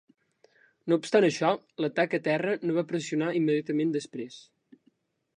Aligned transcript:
No 0.91 0.95
obstant 1.01 1.25
això, 1.27 1.51
l'atac 1.85 2.15
a 2.17 2.19
terra 2.27 2.55
no 2.69 2.77
va 2.77 2.85
pressionar 2.93 3.27
immediatament 3.41 3.93
després. 3.97 4.39